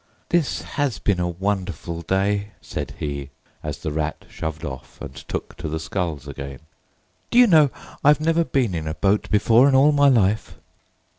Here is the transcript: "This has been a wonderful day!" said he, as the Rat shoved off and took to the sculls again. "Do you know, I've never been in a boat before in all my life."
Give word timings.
"This 0.29 0.63
has 0.63 0.97
been 0.97 1.19
a 1.19 1.29
wonderful 1.29 2.01
day!" 2.01 2.53
said 2.59 2.95
he, 2.97 3.29
as 3.61 3.77
the 3.77 3.91
Rat 3.91 4.25
shoved 4.31 4.65
off 4.65 4.99
and 4.99 5.13
took 5.13 5.55
to 5.57 5.69
the 5.69 5.79
sculls 5.79 6.27
again. 6.27 6.61
"Do 7.29 7.37
you 7.37 7.45
know, 7.45 7.69
I've 8.03 8.19
never 8.19 8.43
been 8.43 8.73
in 8.73 8.87
a 8.87 8.95
boat 8.95 9.29
before 9.29 9.69
in 9.69 9.75
all 9.75 9.91
my 9.91 10.09
life." 10.09 10.55